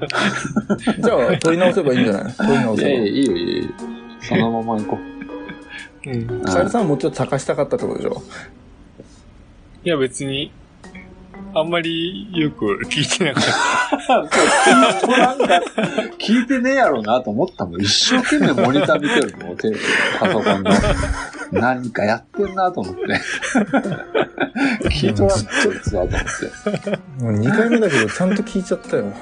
[1.01, 2.33] じゃあ、取り直せばいいんじゃない？
[2.35, 3.71] 取り直いやいや、せいいよいいよいいよ。
[4.21, 4.99] そのまま行こ
[6.07, 6.31] うん。
[6.31, 6.39] う。
[6.45, 6.53] ば。
[6.53, 8.23] カエルさんはもうちょっと茶化したかったってことでしょ？
[9.85, 10.53] いや別に、
[11.59, 13.45] あんまりよく聞いてなかっ
[14.07, 14.19] た。
[14.19, 14.29] なん
[15.39, 15.45] か、
[16.19, 17.83] 聞いてねえやろうなと思ったもん。
[17.83, 19.81] 一生懸命モニター見てるの、テレビ
[20.19, 20.71] パソコンの。
[21.53, 23.01] 何かやってんなと思って。
[24.89, 26.91] 聞いとらんってやつだと思って。
[27.23, 29.13] もう2回目だけど、ちゃんと聞いちゃったよ。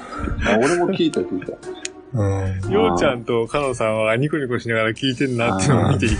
[0.45, 1.53] あ俺も聞いた聞いた。
[2.13, 2.71] うん。
[2.71, 6.15] ようちゃんとかのさんはニコニコしながら聞いてんなっていうのを見ていた。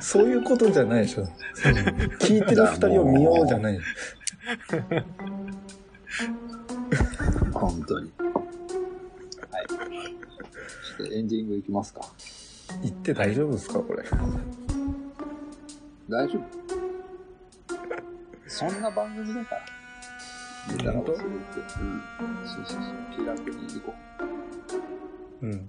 [0.00, 1.28] そういうことじゃないでしょ。
[2.20, 3.78] 聞いてる二人を見ようじゃない。
[7.52, 8.10] 本当に。
[9.50, 9.66] はい。
[9.66, 9.76] ちょ
[11.04, 12.00] っとエンディングいきますか。
[12.82, 14.04] 言って大丈夫ですかこれ。
[16.08, 16.42] 大丈夫
[18.46, 19.62] そんな番組だから。
[20.72, 21.20] 見たら忘れて。
[21.20, 22.02] うん。
[22.44, 22.92] そうそうそう。
[23.16, 23.94] 気楽に行こ
[25.42, 25.46] う。
[25.46, 25.66] うん。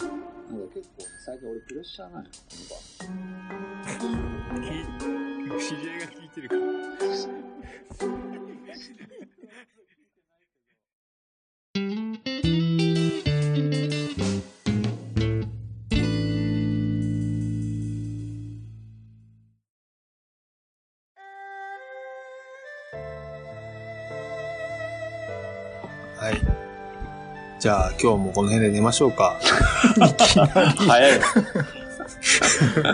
[0.50, 4.10] なんか結構、最近俺プレッシャーなんよ、この
[4.50, 5.60] 番。
[5.60, 6.62] 知り合いが聞いてるから。
[26.18, 26.69] はい。
[27.60, 29.38] じゃあ今日もこの辺で寝ましょうか。
[30.78, 31.22] 早いよ。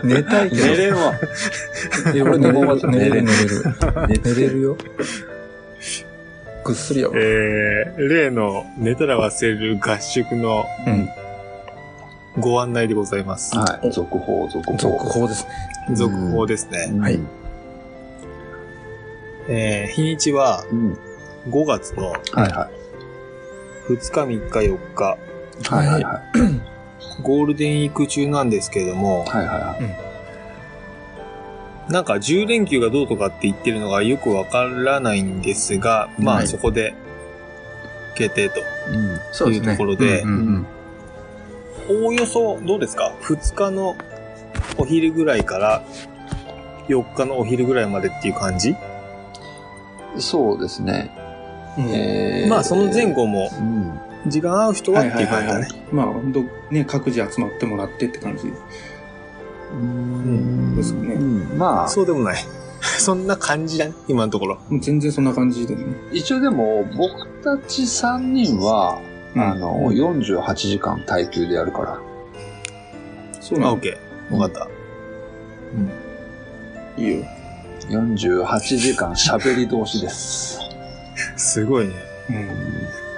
[0.04, 0.66] 寝たいけど。
[0.66, 1.14] 寝れんわ。
[2.14, 4.22] いや俺寝れる、寝れる、寝れる寝れる。
[4.24, 4.78] 寝れるよ。
[6.64, 7.14] ぐっすりやわ。
[7.16, 11.10] えー、例の寝たら忘れる合宿のうん。
[12.38, 13.56] ご案内でございます。
[13.56, 13.92] はい。
[13.92, 14.78] 続報、続報。
[14.78, 15.50] 続報ですね。
[15.96, 16.92] 続報ですね。
[17.00, 17.20] はい
[19.48, 20.98] えー、日にちはうん。
[21.50, 22.65] 5月のはいは
[23.88, 25.18] 2日3日4日、
[25.62, 25.74] い。
[25.74, 26.22] はいはいはい。
[27.22, 29.78] ゴールデンウィーク中なんですけれども、はいはいは
[31.90, 31.92] い。
[31.92, 36.96] なんか10連休がどうとかって言ってるのがよくわからないんですが、まはいあそこで
[38.16, 38.60] 決定と。
[39.50, 40.24] いうところで
[41.90, 43.96] おおよそどうですか ?2 日の
[44.78, 45.84] お昼ぐらいから
[46.88, 48.76] 4日のお昼ぐらいまでっていう感じ、
[50.18, 51.25] そうですね。
[51.78, 53.12] うんえーまあその前。
[53.14, 54.00] 後もうん。
[54.28, 55.68] 時間合う人はっていう感じだね。
[55.92, 58.52] まあ、本当ね、各自集まってもらってって感じ。
[59.72, 62.44] うんですねうんまあ、そうでもない。
[62.82, 64.56] そんな感じだね、今のところ。
[64.70, 65.84] もう全然そんな感じでね。
[66.12, 69.00] 一応でも、僕たち3人は、
[69.36, 71.90] うんあの、うん48時間耐久でやるから。
[71.94, 72.00] あ、
[73.42, 73.74] そうなの？
[73.74, 74.34] オッケー。
[74.36, 74.68] わかっ
[76.96, 77.02] た。
[77.02, 77.26] いいよ。
[77.90, 80.60] 48時間喋り同士です。
[81.36, 81.94] すごいね。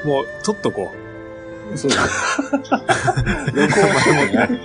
[0.04, 0.94] うもう、取っとこ
[1.72, 1.74] う。
[1.74, 1.78] ん。
[1.78, 1.98] そうだ。
[3.54, 4.62] 録音してもね。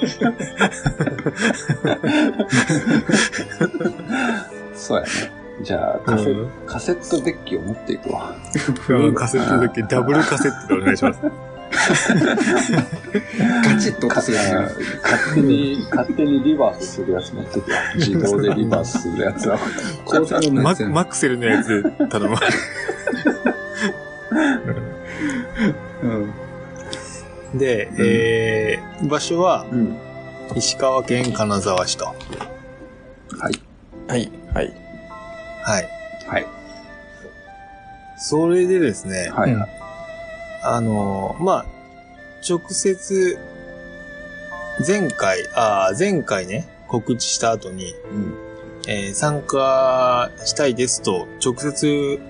[4.75, 5.43] そうやね。
[5.63, 8.35] じゃあカセ、うんカセットデッキを持っていくわ。
[8.89, 11.21] うんカセットだけ、ダブルカセットでお願いします。
[13.65, 17.79] ガチッとかするやつね勝手に、勝手にリバースするやつ持ってくわ。
[17.97, 19.59] 自動でリバースするやつは。
[20.05, 22.37] 高性能のマやつやんマクセルのやつ頼む。
[26.03, 27.59] うん。
[27.59, 29.97] で、えー、場所はうん。
[30.55, 32.05] 石川県金沢市と。
[32.07, 32.17] はい。
[34.09, 34.31] はい。
[34.53, 34.73] はい。
[35.63, 35.89] はい。
[36.27, 36.47] はい。
[38.19, 39.53] それでですね、はい。
[39.53, 39.82] うん
[40.63, 41.67] あのーまあ、
[42.49, 43.39] 直接、
[44.87, 48.35] 前回、あー前回ね、告知した後に、うん
[48.89, 52.21] えー参加したいですと、直接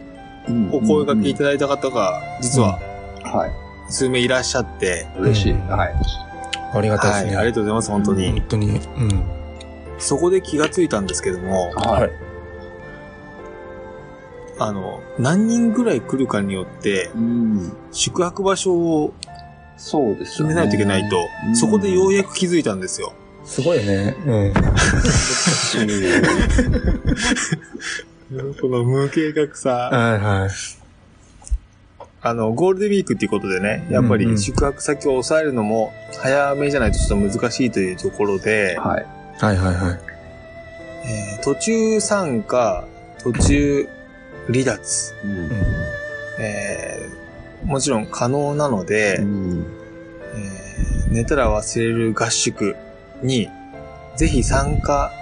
[0.49, 2.79] うんお声掛けいただいた方が、実は
[3.23, 3.93] はい。
[3.93, 5.53] 数名いらっしゃって、嬉しい。
[5.53, 5.95] うんはい。
[6.75, 7.37] ありがたいはい、ですね。
[7.39, 8.31] ありがとうございます、本当に。
[8.33, 8.69] 本当に。
[8.71, 8.73] う
[9.05, 9.25] ん。
[9.99, 12.32] そこで気がついたんですけども、はい。
[14.65, 17.73] あの、何人ぐらい来るかによって、うん。
[17.93, 19.15] 宿泊場所を
[19.77, 20.33] そうです。
[20.39, 21.17] 決めないといけないと、
[21.49, 23.13] うんそこでようやく気づいたんですよ。
[23.45, 24.17] すごいね。
[24.25, 24.53] うん。
[28.61, 29.91] この無計画さ。
[29.93, 30.51] はいはい。
[32.25, 39.07] あの、ゴールデンウィークっていうことでね、やっぱり宿泊先を抑えるのも早めじゃないとちょっと難しいというところで、はい。
[39.39, 39.99] はいはいはい。
[41.05, 42.85] えー途中参加、
[43.25, 43.89] 途中
[44.49, 45.51] 離脱、うん。
[46.41, 47.23] えー
[47.67, 49.67] もちろん可能なので、うん。
[50.35, 52.75] えー寝たら忘れる合宿
[53.23, 53.49] に
[54.17, 55.13] ぜひ参加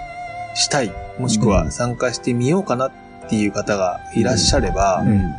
[0.54, 2.92] したい、もしくは参加してみようかなっ
[3.28, 5.34] ていう方がいらっしゃれば、うん。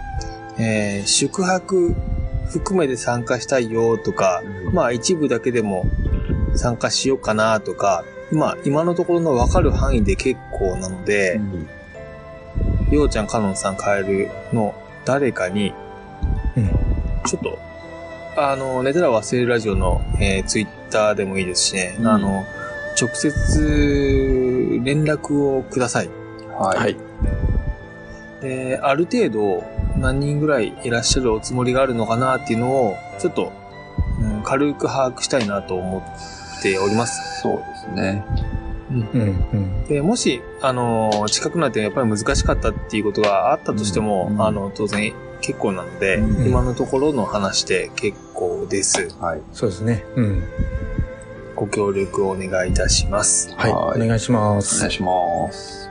[0.60, 1.96] えー宿泊
[2.50, 5.86] 含めて参加したいよとか、まあ一部だけでも
[6.56, 11.40] 参加しようかなとか、まあ今のところの分かる範囲で結構なので、
[12.92, 14.76] ようちゃん、かのんさん、カエルの
[15.06, 15.74] 誰かに、
[16.56, 16.70] うん
[17.26, 17.60] ちょっと、
[18.36, 22.44] あの、寝たら忘れるラジオの、えーツイッターでもいいですしね、うんあの、
[23.00, 26.10] 直接連絡をください。
[26.58, 26.78] はい。
[26.78, 26.98] はい。
[28.42, 29.64] で、ある程度
[29.98, 33.52] 何人ぐらいいらっしゃるおつもりがあるのかなっていうのを、ちょっと、
[34.20, 36.04] うん軽く把握したいなと思
[36.60, 37.42] っております。
[37.42, 38.24] そうですね。
[39.14, 39.88] うんうん。
[39.88, 49.10] で、もし、あの、近くなってやっぱり難しかったっていうことがあったとしても、うんあの、当然結構なので、うん今のところの話で結構です。
[49.20, 49.42] はい。
[49.54, 50.04] そうですね。
[50.16, 50.44] うん。
[51.56, 53.54] ご協力をお願いいたします。
[53.56, 53.72] はい。
[53.72, 54.80] はいお願いしまおす。
[54.80, 55.90] 願いします。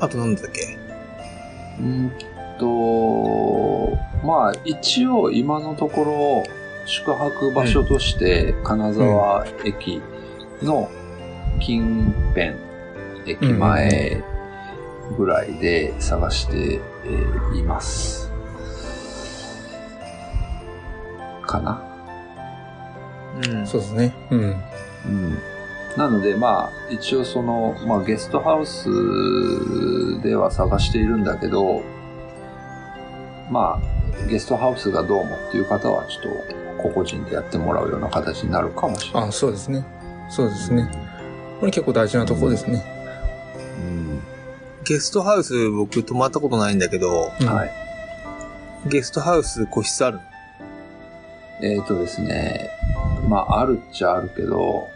[0.00, 0.78] あと何だっけ？
[1.80, 2.12] うん
[2.58, 6.44] と、まあ、一応今のところ、
[6.86, 10.02] 宿泊場所として、金沢駅
[10.62, 10.90] の
[11.60, 12.54] 近辺、
[13.26, 14.22] 駅前
[15.16, 18.30] ぐらいで探して、えーいます。
[21.46, 21.82] かな？
[23.36, 23.66] うん。
[23.66, 24.14] そうですね。
[24.30, 24.40] うん。
[24.40, 25.38] うん。
[25.96, 28.88] なので、まあ、一応その、まあ、ゲストハウス
[30.22, 31.82] では探しているんだけど、
[33.50, 33.93] まあ、
[34.28, 39.28] ゲストハウスがどうもっていう方は、ちょっと、個々人でやってもらうような形になるかもしれない。
[39.28, 39.84] あ、そうですね。
[40.28, 40.90] そうですね。
[41.60, 42.84] これ結構大事なところですね。
[43.78, 44.22] うん。
[44.84, 47.70] ゲストハウス僕泊まったことないんだけど、うんはい。
[48.86, 50.20] ゲストハウス個室ある
[51.62, 52.70] えっ、ー、とですね、
[53.28, 54.88] まあ、あるっちゃあるけど、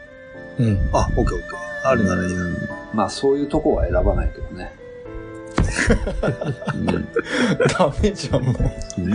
[0.59, 0.91] うん。
[0.93, 1.89] あ、オッケーオッケー。
[1.89, 2.43] あるならいいな。
[2.43, 4.73] うんまあ、そういうとこは選ばないけどね。
[6.75, 7.09] うん
[7.69, 8.55] ダメじゃん、もう。
[9.01, 9.13] うん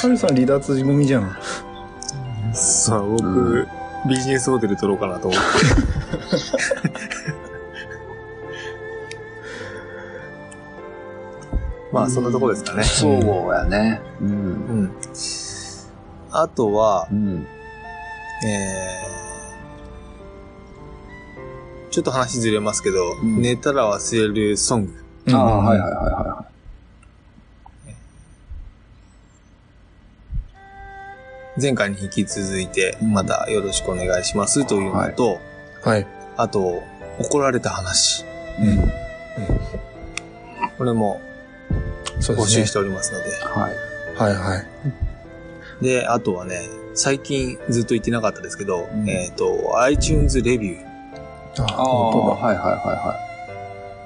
[0.00, 1.36] ハルさん離脱組じゃん。
[2.52, 3.68] そう、僕、うん
[4.08, 5.46] ビジネスホテル取ろうかなと思って。
[11.92, 12.84] まあ、そんなとこですかね。
[12.84, 14.00] そうやね。
[14.20, 14.24] う。
[14.24, 14.90] うんん。
[16.30, 17.46] あとはう、ん。
[18.44, 19.15] えー、
[21.96, 24.92] ちょっと話ずれますけど、ん寝たら忘れるソング。
[25.32, 26.44] ああ、はいはいはいは
[31.58, 35.38] 前回に引き続いて、またよろしくお願いしますというのと、
[35.82, 36.06] はい。
[36.36, 36.82] あと、
[37.18, 38.26] 怒られた話。
[38.60, 38.66] い。
[38.66, 38.92] うん。
[40.76, 41.18] これも
[42.20, 42.72] そうですね募集し。
[42.72, 43.24] ておりますので。
[43.42, 43.74] はい。
[44.18, 44.58] はいは
[45.80, 45.82] い。
[45.82, 46.60] で、あとはね、
[46.92, 50.85] 最近ずっと言ってなかったですけど、んえっ、と、iTunes レビュー。
[51.64, 52.46] あ、ああ、本当だ。
[52.46, 53.16] はいはいは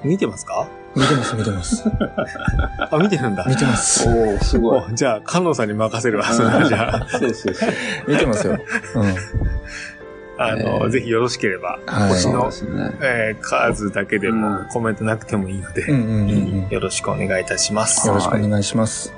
[0.04, 0.66] 見てますか？
[0.96, 1.84] 見てます、見てます。
[2.90, 3.44] あ、見てるんだ。
[3.46, 4.04] 見てます。
[4.08, 4.32] いはい。
[4.32, 4.84] おおすごい。
[4.90, 7.06] おじゃあ、カノンさんに任せるわ、それはじゃあ。
[7.08, 7.70] そうそうそう。
[8.08, 8.58] 見てますよ。
[8.96, 9.14] うん。
[10.42, 12.50] あの、えーぜひよろしければ、はい星の。
[13.02, 16.72] えー数だけでもうんコメントなくてもいいので。
[16.74, 18.08] よろしくお願いいたします。
[18.08, 19.12] よろしくお願いします。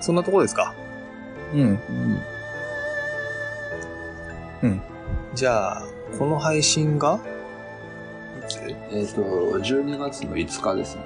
[0.00, 0.72] そんなところですか？
[1.52, 1.78] うん。
[4.62, 4.80] うん。
[5.34, 5.82] じゃあ、
[6.18, 7.20] この配信が？
[8.48, 8.58] いつ？
[8.92, 9.22] えっ、と、
[9.58, 11.02] 12月の5日ですね。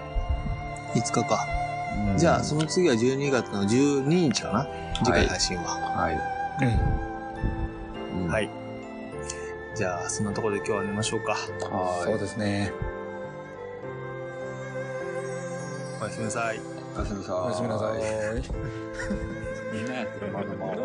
[0.95, 1.47] ?5 日か。
[1.55, 4.67] うんじゃあ、その次は12月の12日かな？
[5.05, 5.63] 次回配信は。
[5.97, 6.15] はい。
[6.65, 8.25] うん。
[8.25, 8.51] うんはい。
[9.75, 11.33] じゃあ、そんなところで今日は寝ましょうか。
[11.33, 11.39] は
[12.03, 12.05] い。
[12.05, 12.73] そうですね。
[16.01, 16.61] おやすみなさい。
[16.97, 17.35] おやすみなさい。
[17.35, 17.97] おやすみなさい。
[19.75, 20.83] みんなやってる、まだまだ。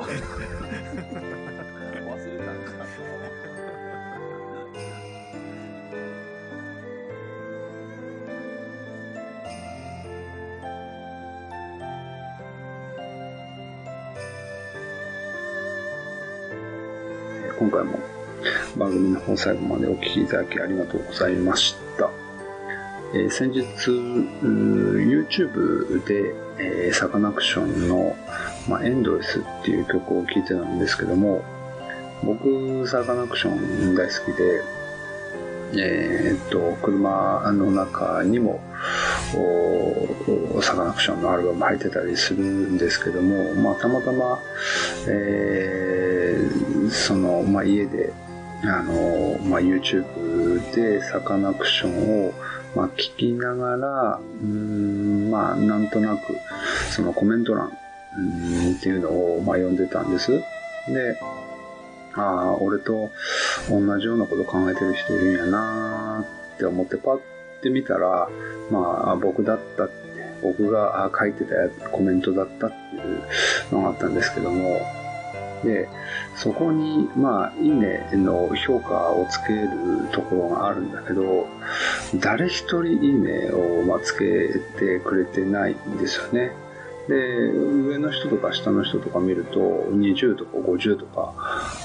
[19.36, 22.10] 最後までお聞きいただきありがとうございました。
[23.14, 23.62] えー先日、
[24.42, 28.16] YouTube で、えーサカナクションの、
[28.70, 31.44] まあ、エンドレスっていう曲を聴いてたんですけども、
[32.24, 34.62] 僕、サカナクション大好きで、
[35.78, 38.62] えーっと、車の中にも、
[40.62, 44.40] サカナクションのアルバム入ってたりするんですけども、まあ、たまたま、
[45.08, 48.14] えーその、まあ、家で、
[48.64, 52.34] あの、まあ、YouTube でサカナクションを、
[52.76, 56.38] まあ、聞きながら、うん、まあ、なんとなく、
[56.92, 57.72] そのコメント欄、
[58.18, 60.32] うんっていうのを、まあ、読んでたんです。
[60.88, 61.18] で、
[62.14, 63.12] ああ、俺と
[63.70, 67.20] 同じようなこと考えてる人いるんやなーって思ってパッ
[67.62, 68.30] て見たら、
[68.72, 69.94] まあ、僕だったって、
[70.42, 73.24] 僕が書いてたコメントだったっていう
[73.72, 74.80] のがあったんですけども、
[75.64, 75.88] で、
[76.36, 79.70] そこに、まあ、いいねの評価をつける
[80.12, 81.48] ところがあるんだけど、
[82.16, 86.52] 誰一人いいねを、まあ、つけてくれてないんですよね。
[87.08, 91.34] で、上の人とか下の人とか見ると、20とか50とか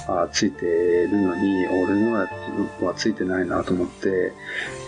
[0.09, 2.29] あついてるのに、俺のや
[2.79, 4.33] つはついてないなと思って、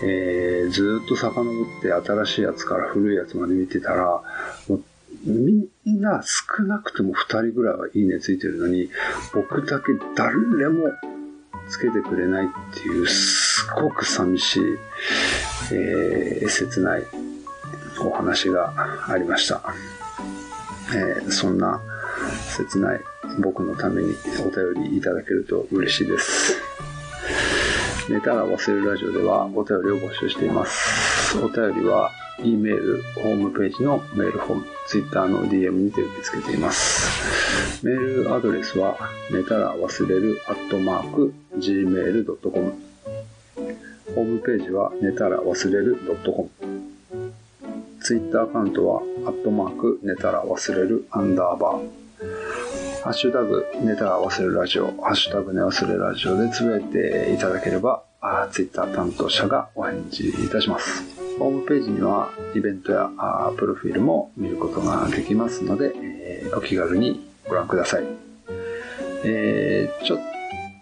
[0.03, 4.23] えーずっと遡って新しいやつから古いやつまで見てたら、
[4.67, 4.83] もう
[5.23, 5.53] み
[5.91, 8.89] んな少なくとも2人ぐらいはいいねついてるのに、
[9.33, 9.85] 僕だけ
[10.15, 10.35] 誰
[10.69, 10.89] も
[11.69, 14.63] つけてくれないっていう、すごく寂しい、
[15.73, 17.03] えー切ない
[18.03, 18.73] お話が
[19.07, 19.61] ありました。
[20.93, 21.81] えーそんな
[22.57, 23.01] 切ない
[23.39, 26.57] 僕のためにお便りいただけると嬉しいです。
[28.09, 31.37] 寝たら忘れるラジオではお便りを募集しています。
[31.37, 32.11] お便りは
[32.43, 37.85] E メール、ホームページのメールフォーム、Twitter の DM にて受け付けています。
[37.85, 38.97] メールアドレスは
[39.31, 42.73] 寝たら忘れるアットマーク gmail.com
[44.15, 46.49] ホームページは寝たら忘れる .com
[48.03, 52.03] ツイッターアカウントは、アットマーク、寝たら忘れる、アンダーバー。
[53.01, 61.03] ハッシュタグ、寝たら忘れるラジオ、ハッシュタグ、寝忘れるラジオでつぶやいていただければ、あツイッター担当者がお返事いたします。
[61.37, 63.09] ホームページには、イベントや
[63.57, 68.03] プロフィールも見ることができますので、えーお気軽にご覧ください。
[69.25, 70.19] えーちょっ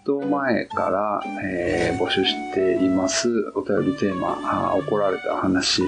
[0.04, 5.82] と前から、えー募集していますお便りテーマ、あ怒られた話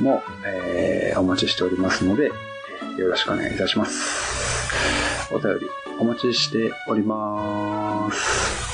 [0.00, 2.30] も、えお待ちしておりますので、
[2.96, 4.68] よろしくお願いいたします。
[5.34, 5.66] お便り
[5.98, 8.65] お待ちしております。